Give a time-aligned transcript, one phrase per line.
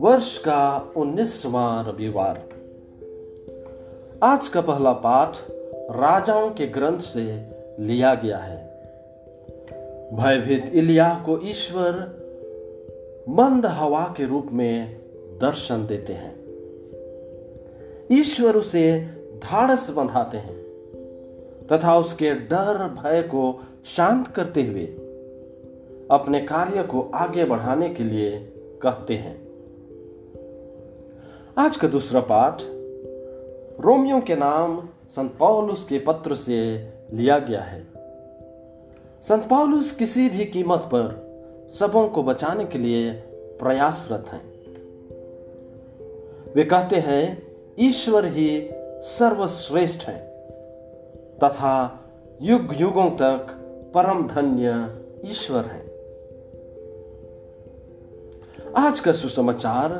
[0.00, 2.42] वर्ष का उन्नीसवा रविवार।
[4.22, 5.38] आज का पहला पाठ
[5.90, 7.42] राजाओं के ग्रंथ से
[7.80, 8.56] लिया गया है।
[10.16, 11.92] भयभीत इलिया को ईश्वर
[13.28, 14.96] मंद हवा के रूप में
[15.40, 16.34] दर्शन देते हैं।
[18.12, 19.00] ईश्वर उसे
[19.42, 20.58] धाड़स बंधाते हैं
[21.72, 23.64] तथा उसके डर भय को
[23.96, 24.84] शांत करते हुए
[26.10, 28.38] अपने कार्य को आगे बढ़ाने के लिए
[28.82, 29.36] कहते हैं।
[31.58, 32.62] आज का दूसरा पाठ
[33.80, 37.82] रोमियो के नाम संत पौलुस के पत्र से लिया गया है।
[39.22, 41.08] संत पौलुस किसी भी कीमत पर
[41.78, 43.12] सबों को बचाने के लिए
[43.60, 44.42] प्रयासरत हैं।
[46.56, 47.42] वे कहते हैं,
[47.78, 48.70] ईश्वर ही
[49.02, 50.18] सर्वश्रेष्ठ है,
[51.44, 52.04] तथा
[52.42, 53.54] युग युगों तक
[53.94, 54.70] परम धन्य
[55.30, 55.80] ईश्वर है।
[58.76, 59.92] आज का सुसमाचार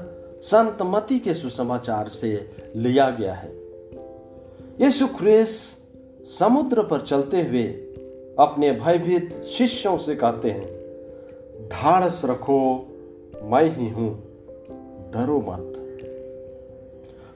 [0.42, 3.50] संत मती के सुसमाचार से लिया गया है।
[4.80, 7.64] यीशु ख्रिस्त समुद्र पर चलते हुए
[8.38, 12.60] अपने भयभीत शिष्यों से कहते हैं धाड़स रखो,
[13.44, 14.10] मैं ही हूँ,
[15.12, 15.74] डरो मत।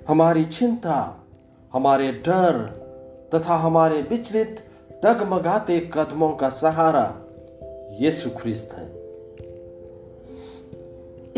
[0.08, 1.24] हमारी चिंता,
[1.72, 2.60] हमारे डर
[3.34, 4.60] तथा हमारे विचलित
[5.04, 7.20] डगमगाते कदमों का सहारा
[8.00, 8.86] यीशु ख्रिस्त है।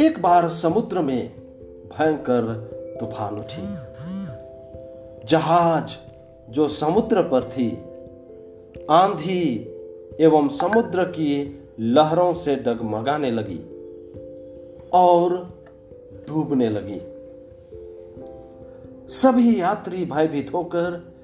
[0.06, 1.28] एक बार समुद्र में
[1.88, 3.62] भयंकर तूफ़ान उठी।
[5.28, 5.90] जहाज़
[6.52, 7.78] जो समुद्र पर थी,
[8.90, 9.68] आंधी
[10.20, 13.60] एवं समुद्र की लहरों से डगमगाने लगी
[14.92, 15.48] और
[16.28, 17.00] डूबने लगी।
[19.14, 21.14] सभी यात्री भयभीत होकर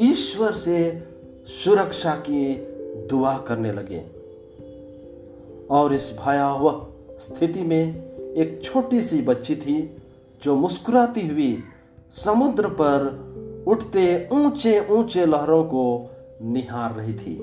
[0.00, 1.09] ईश्वर से
[1.50, 2.54] सुरक्षा की
[3.10, 4.02] दुआ करने लगे।
[5.70, 6.86] और इस भयावह
[7.20, 7.94] स्थिति में
[8.34, 9.96] एक छोटी सी बच्ची थी,
[10.42, 11.62] जो मुस्कुराती हुई
[12.24, 16.10] समुद्र पर उठते ऊँचे ऊँचे लहरों को
[16.42, 17.34] निहार रही थी।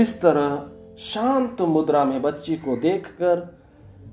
[0.00, 0.62] इस तरह
[0.98, 3.36] शांत मुद्रा में बच्ची को देखकर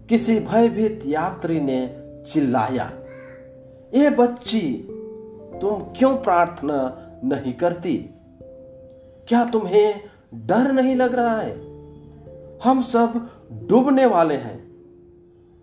[0.10, 1.96] किसी भयभीत यात्री ने
[2.30, 2.92] चिल्लाया,
[3.94, 4.88] ए बच्ची,
[5.62, 8.14] तुम क्यों प्रार्थना नहीं करती?
[9.28, 10.02] क्या तुम्हें
[10.48, 11.56] डर नहीं लग रहा है?
[12.64, 13.30] हम सब
[13.70, 14.60] डूबने वाले हैं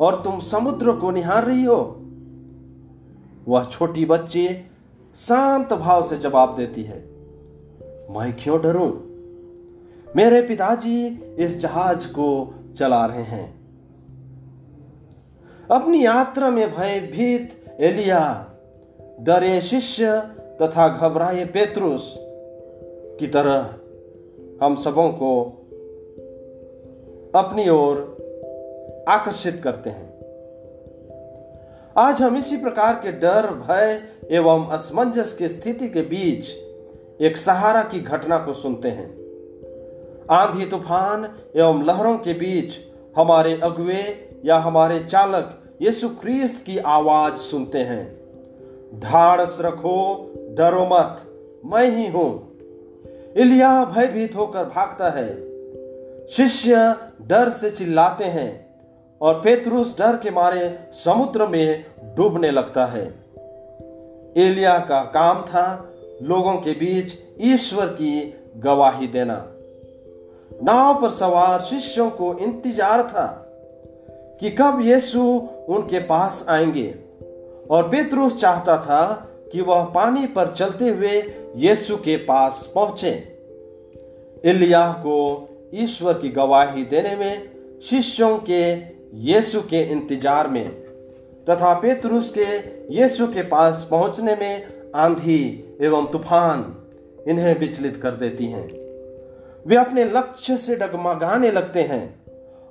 [0.01, 2.01] और तुम समुद्र को निहार रही हो।
[3.49, 4.49] वह छोटी बच्ची
[5.17, 6.99] शांत भाव से जवाब देती है,
[8.11, 8.91] मैं क्यों डरूं?
[10.17, 11.07] मेरे पिताजी
[11.39, 13.55] इस जहाज़ को चला रहे हैं।
[15.71, 18.47] अपनी यात्रा में भयभीत एलिया,
[19.21, 20.21] डरे शिष्य
[20.63, 22.21] तथा घबराए पेत्रुस
[23.21, 23.75] की तरह
[24.63, 25.45] हम सबों को
[27.35, 28.17] अपनी ओर
[29.09, 30.15] आकर्षित करते हैं।
[31.97, 36.51] आज हम इसी प्रकार के डर, भय एवं असमंजस की स्थिति के बीच
[37.23, 39.11] एक सहारा की घटना को सुनते हैं।
[40.31, 42.73] आंधी तूफ़ान एवं लहरों के बीच
[43.17, 44.03] हमारे अगुए
[44.45, 48.25] या हमारे चालक यीशु ख्रीस्त की आवाज़ सुनते हैं।
[49.01, 51.23] धाड़स रखो, डरो मत,
[51.67, 52.54] मैं ही हूँ।
[53.37, 55.29] इलिया भयभीत होकर भागता है।
[56.29, 56.77] शिष्य
[57.29, 58.67] डर से चिल्लाते हैं
[59.21, 61.85] और पेतरुस डर के मारे समुद्र में
[62.17, 63.05] डूबने लगता है।
[64.37, 69.45] एलिया का काम था लोगों के बीच ईश्वर की गवाही देना।
[70.63, 73.27] नाव पर सवार शिष्यों को इंतज़ार था
[74.41, 75.23] कि कब यीशु
[75.69, 76.95] उनके पास आएँगे
[77.71, 81.11] और पेतरुस चाहता था कि वह पानी पर चलते हुए
[81.57, 83.11] यीशु के पास पहुँचे।
[84.45, 85.19] इलिया को
[85.75, 87.43] ईश्वर की गवाही देने में
[87.81, 88.63] शिष्यों के
[89.23, 90.69] यीशु के इंतज़ार में
[91.47, 92.47] तथा पेतरुस के
[92.95, 94.67] यीशु के पास पहुँचने में
[94.97, 95.43] आंधी
[95.83, 96.65] एवं तूफ़ान
[97.29, 98.67] इन्हें विचलित कर देती हैं।
[99.67, 102.05] वे अपने लक्ष्य से डगमगाने लगते हैं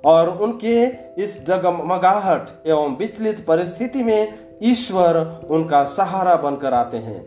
[0.04, 0.84] और उनके
[1.22, 7.24] इस डगमगाहट एवं विचलित परिस्थिति में ईश्वर उनका सहारा बनकर आते हैं,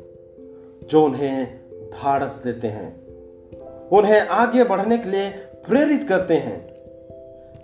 [0.90, 1.46] जो उन्हें
[1.94, 2.96] धाड़स देते हैं।
[3.90, 5.30] उन्हें आगे बढ़ने के लिए
[5.68, 6.60] प्रेरित करते हैं।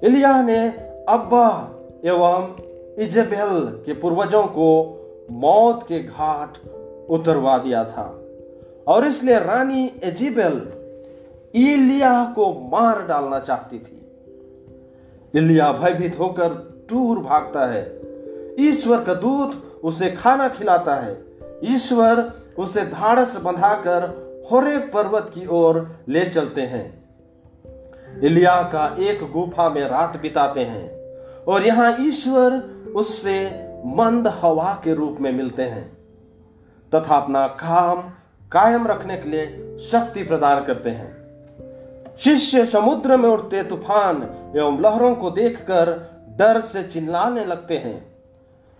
[0.03, 0.67] इलिया ने
[1.09, 1.47] अब्बा
[2.05, 2.55] एवं
[3.03, 4.69] इजेबेल के पूर्वजों को
[5.31, 6.57] मौत के घाट
[7.09, 8.19] उतरवा दिया था,
[8.87, 10.61] और इसलिए रानी एजिबेल
[11.55, 13.99] इलिया को मार डालना चाहती थी।
[15.39, 16.49] इलिया भयभीत होकर
[16.89, 18.02] दूर भागता है।
[18.59, 21.17] ईश्वर का दूत उसे खाना खिलाता है।
[21.63, 24.03] ईश्वर उसे धाड़स बंधाकर
[24.51, 27.03] होरे पर्वत की ओर ले चलते हैं।
[28.23, 30.89] इलिया का एक गुफा में रात बिताते हैं
[31.43, 32.53] और यहाँ ईश्वर
[32.95, 33.45] उससे
[33.85, 35.83] मंद हवा के रूप में मिलते हैं
[36.95, 38.01] तथा अपना काम
[38.51, 41.11] कायम रखने के लिए शक्ति प्रदान करते हैं।
[42.17, 44.23] शिष्य समुद्र में उठते तूफ़ान
[44.57, 45.91] एवं लहरों को देखकर
[46.37, 48.12] डर से चिल्लाने लगते हैं।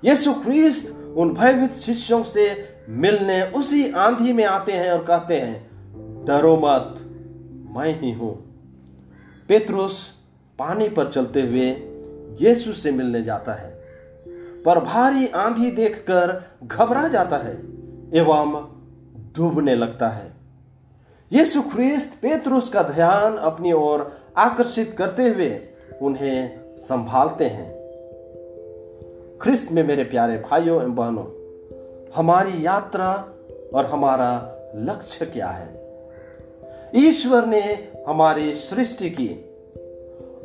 [0.03, 2.45] यीशु ख्रीस्त उन भयभीत शिष्यों से
[2.89, 6.95] मिलने उसी आंधी में आते हैं और कहते हैं, डरो मत,
[7.75, 8.33] मैं ही हूँ।
[9.49, 9.99] पेत्रुस
[10.59, 11.69] पानी पर चलते हुए
[12.41, 13.71] यीशु से मिलने जाता है,
[14.65, 17.53] पर भारी आंधी देखकर घबरा जाता है
[18.13, 18.53] एवं
[19.35, 20.31] डूबने लगता है।
[21.31, 25.49] यीशु ख्रीस्त पेतरुस का ध्यान अपनी ओर आकर्षित करते हुए
[26.01, 27.82] उन्हें संभालते हैं।
[29.43, 31.25] ख्रिस्त में मेरे प्यारे भाइयों एवं बहनों,
[32.15, 33.27] हमारी यात्रा
[33.75, 35.67] और हमारा लक्ष्य क्या है?
[36.95, 39.27] ईश्वर ने हमारी सृष्टि की,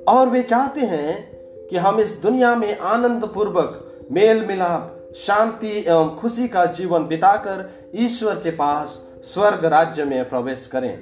[0.08, 1.30] और वे चाहते हैं
[1.68, 7.70] कि हम इस दुनिया में आनंद पूर्वक मेल मिलाप शांति एवं खुशी का जीवन बिताकर
[7.94, 10.98] ईश्वर के पास स्वर्ग राज्य में प्रवेश करें।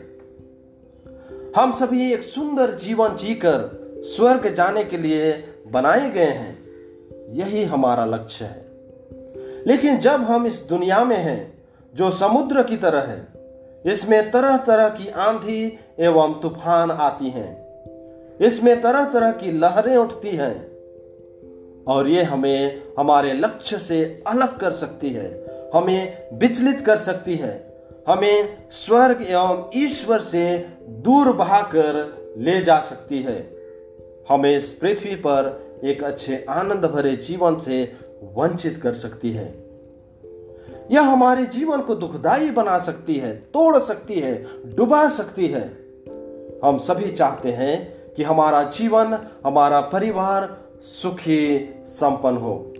[1.56, 3.70] हम सभी एक सुंदर जीवन जीकर
[4.16, 6.65] स्वर्ग जाने के लिए बनाए गए हैं।
[7.30, 8.66] यही हमारा लक्ष्य है।
[9.66, 11.52] लेकिन जब हम इस दुनिया में हैं,
[11.94, 13.26] जो समुद्र की तरह है,
[13.86, 17.66] इसमें तरह तरह की आंधी एवं तूफ़ान आती हैं,
[18.40, 20.68] इसमें तरह तरह की लहरें उठती हैं,
[21.84, 27.66] और ये हमें हमारे लक्ष्य से अलग कर सकती है, हमें विचलित कर सकती है,
[28.08, 33.50] हमें स्वर्ग एवं ईश्वर से दूर बहाकर ले जा सकती है।
[34.28, 37.92] हमें इस पृथ्वी पर एक अच्छे आनंद भरे जीवन से
[38.34, 39.66] वंचित कर सकती है।
[40.90, 44.46] यह हमारे जीवन को दुखदायी बना सकती है, तोड़ सकती है,
[44.76, 45.76] डुबा सकती है।
[46.64, 52.74] हम सभी चाहते हैं कि हमारा जीवन, हमारा परिवार सुखी, संपन्न हो।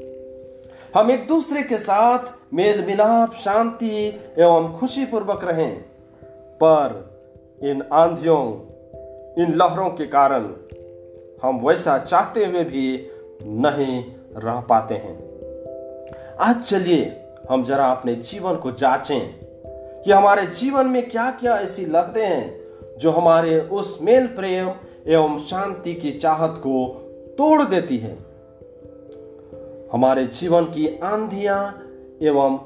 [0.94, 2.19] हम एक दूसरे के साथ
[2.54, 5.84] मेल मिलाप, शांति एवं खुशी पूर्वक रहें।
[6.62, 7.16] पर
[7.64, 8.52] इन आंधियों,
[9.44, 10.42] इन लहरों के कारण
[11.42, 13.06] हम वैसा चाहते हुए भी
[13.42, 14.04] नहीं
[14.36, 15.18] रह पाते हैं।
[16.36, 19.34] आज चलिए हम जरा अपने जीवन को जांचें
[20.02, 22.60] कि हमारे जीवन में क्या क्या ऐसी लहरें हैं
[22.98, 24.70] जो हमारे उस मेल प्रेम
[25.06, 27.02] एवं शांति की चाहत को
[27.38, 28.16] तोड़ देती है।
[29.92, 31.82] हमारे जीवन की आंधियाँ
[32.22, 32.58] एवं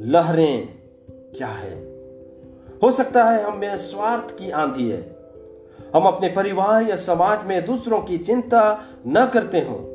[0.00, 0.68] लहरें
[1.10, 1.74] क्या है?
[2.82, 5.21] हो सकता है हम स्वार्थ की आंधी है।
[5.94, 9.88] हम अपने परिवार या समाज में दूसरों की चिंता न करते हो।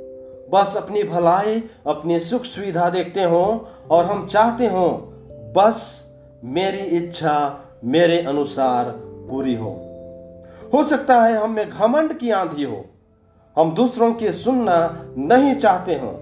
[0.51, 5.13] बस अपनी भलाई, अपनी सुख सुविधा देखते हो और हम चाहते हो,
[5.57, 6.07] बस
[6.43, 8.85] मेरी इच्छा मेरे अनुसार
[9.29, 9.83] पूरी हो।
[10.73, 12.85] हो सकता है हम में घमंड की आंधी हो।
[13.57, 16.19] हम दूसरों की सुनना नहीं चाहते हो।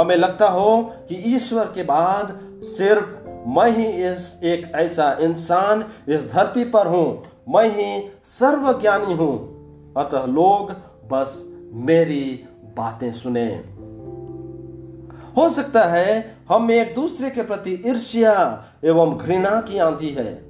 [0.00, 6.32] हमें लगता हो कि ईश्वर के बाद सिर्फ़ मैं ही इस, एक ऐसा इंसान इस
[6.32, 9.52] धरती पर हूँ। मैं ही सर्वज्ञानी हूँ।
[9.94, 10.70] अतः लोग
[11.10, 12.44] बस मेरी
[12.76, 13.46] बातें सुने।
[15.36, 20.42] हो सकता है हम एक दूसरे के प्रति ईर्ष्या एवं घृणा की आंधी है।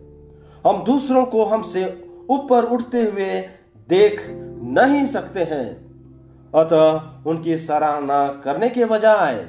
[0.67, 3.45] हम दूसरों को हमसे ऊपर उठते हुए
[3.89, 4.27] देख
[4.63, 5.93] नहीं सकते हैं।
[6.55, 9.47] अतः उनकी सराहना करने के बजाय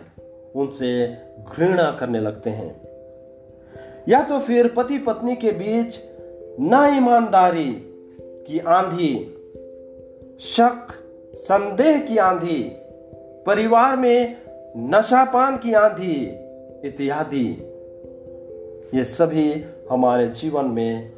[0.55, 1.17] उनसे
[1.51, 2.81] घृणा करने लगते हैं।
[4.09, 5.93] या तो फिर पति पत्नी के बीच
[6.59, 7.73] ना ईमानदारी
[8.19, 9.25] की आंधी,
[10.41, 10.87] शक,
[11.35, 12.71] संदेह की आंधी,
[13.47, 14.35] परिवार में
[14.77, 16.29] नशापान की आंधी,
[16.87, 17.47] इत्यादि।
[18.97, 21.11] ये सभी हमारे जीवन में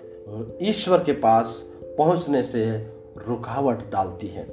[0.61, 1.63] ईश्वर के पास
[1.97, 2.71] पहुँचने से
[3.27, 4.47] रुकावट डालती है।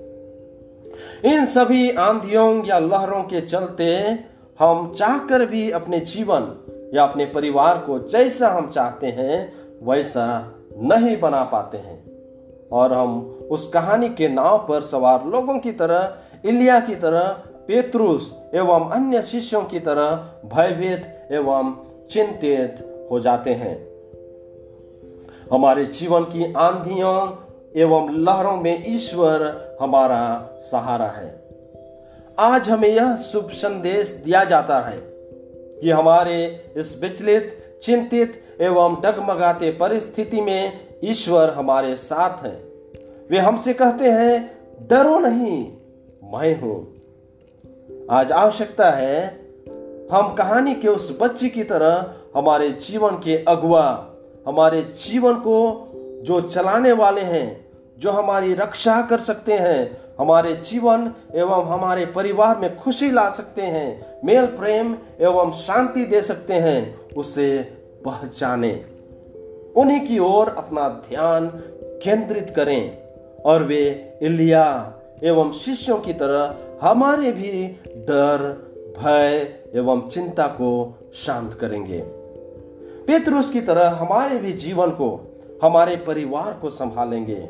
[1.34, 4.18] इन सभी आंधियों या लहरों के चलते
[4.58, 6.62] हम चाहकर भी अपने जीवन
[6.94, 12.12] या अपने परिवार को जैसा हम चाहते हैं, वैसा नहीं बना पाते हैं।
[12.72, 17.28] और हम उस कहानी के नाव पर सवार लोगों की तरह, इलिया की तरह,
[17.68, 20.10] पेत्रुस एवं अन्य शिष्यों की तरह
[20.54, 21.76] भयभीत एवं
[22.10, 22.78] चिंतित
[23.10, 23.92] हो जाते हैं।
[25.52, 27.30] हमारे जीवन की आंधियों
[27.76, 31.42] एवं लहरों में ईश्वर हमारा सहारा है।
[32.38, 34.98] आज हमें यह शुभ संदेश दिया जाता है
[35.80, 40.72] कि हमारे इस विचलित, चिंतित एवं डगमगाते परिस्थिति में
[41.04, 42.62] ईश्वर हमारे साथ है।
[43.30, 44.52] वे हमसे कहते हैं,
[44.90, 45.72] डरो नहीं,
[46.24, 46.86] मैं हूँ।
[48.10, 49.38] आज आवश्यकता है,
[50.12, 54.08] हम कहानी के उस बच्चे की तरह हमारे जीवन के अगुआ
[54.46, 55.88] हमारे जीवन को
[56.24, 57.66] जो चलाने वाले हैं,
[57.98, 63.62] जो हमारी रक्षा कर सकते हैं, हमारे जीवन एवं हमारे परिवार में खुशी ला सकते
[63.62, 68.84] हैं, मेल प्रेम एवं शांति दे सकते हैं, उसे पहचाने।
[69.76, 71.48] उन्हीं की ओर अपना ध्यान
[72.04, 72.98] केंद्रित करें
[73.46, 74.94] और वे इलिया
[75.24, 78.68] एवं शिष्यों की तरह हमारे भी डर,
[78.98, 82.02] भय एवं चिंता को शांत करेंगे।
[83.06, 85.20] पेतरुस की तरह हमारे भी जीवन को,
[85.62, 87.48] हमारे परिवार को संभालेंगे।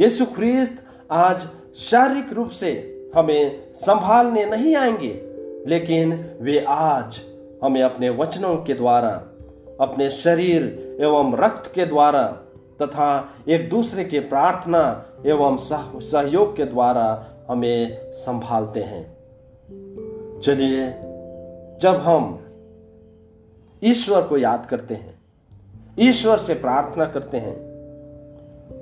[0.00, 1.40] यीशु ख्रिस्त आज
[1.76, 5.20] शारीरिक रूप से हमें संभालने नहीं आएँगे,
[5.66, 7.20] लेकिन वे आज
[7.64, 9.24] हमें अपने वचनों के द्वारा
[9.80, 10.62] अपने शरीर
[11.00, 12.22] एवं रक्त के द्वारा
[12.82, 15.56] तथा एक दूसरे के प्रार्थना एवं
[16.00, 19.04] सहयोग के द्वारा हमें संभालते हैं।
[20.40, 20.90] चलिए,
[21.82, 22.40] जब हम
[23.84, 25.14] ईश्वर को याद करते हैं,
[25.98, 27.56] ईश्वर से प्रार्थना करते हैं,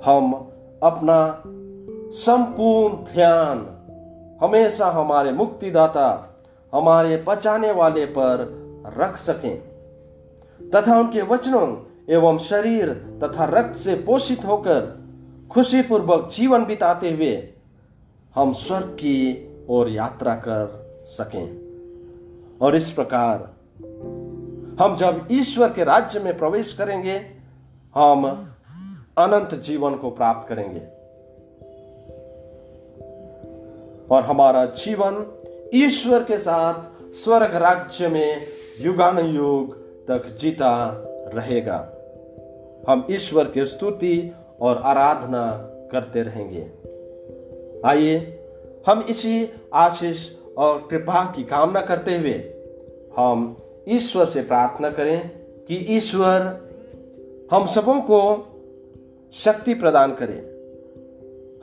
[0.04, 0.32] हम
[0.82, 1.42] अपना
[2.12, 3.66] संपूर्ण ध्यान
[4.42, 6.36] हमेशा हमारे मुक्तिदाता,
[6.74, 8.46] हमारे बचाने वाले पर
[8.98, 9.73] रख सकें।
[10.74, 11.76] तथा उनके वचनों
[12.10, 12.90] एवं शरीर
[13.24, 15.04] तथा रक्त से पोषित होकर
[15.50, 17.48] खुशी पूर्वक जीवन बिताते हुए
[18.34, 20.66] हम स्वर्ग की ओर यात्रा कर
[21.06, 21.64] सकें।
[22.62, 23.54] और इस प्रकार
[24.82, 27.22] हम जब ईश्वर के राज्य में प्रवेश करेंगे,
[27.94, 28.26] हम
[29.18, 30.80] अनंत जीवन को प्राप्त करेंगे।
[34.14, 35.40] और हमारा जीवन
[35.74, 36.74] ईश्वर के साथ
[37.14, 38.46] स्वर्ग राज्य में
[38.80, 40.72] युगान युग तक जीता
[41.34, 41.76] रहेगा।
[42.88, 45.46] हम ईश्वर की स्तुति और आराधना
[45.92, 46.66] करते रहेंगे।
[47.86, 48.16] आइए,
[48.88, 52.34] हम इसी आशीष और कृपा की कामना करते हुए
[53.18, 53.56] हम
[53.88, 55.30] ईश्वर से प्रार्थना करें
[55.68, 56.40] कि ईश्वर
[57.52, 58.20] हम सबों को
[59.34, 60.40] शक्ति प्रदान करे,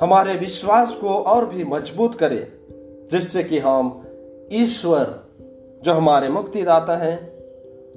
[0.01, 2.47] हमारे विश्वास को और भी मज़बूत करे,
[3.11, 4.03] जिससे कि हम
[4.51, 5.19] ईश्वर,
[5.83, 7.17] जो हमारे मुक्तिदाता हैं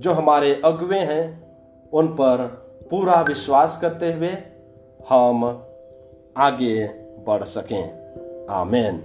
[0.00, 1.44] जो हमारे अगुवे हैं,
[1.92, 4.36] उन पर पूरा विश्वास करते हुए
[5.08, 5.62] हम
[6.36, 6.86] आगे
[7.26, 8.04] बढ़ सकें।
[8.46, 9.02] आमेन।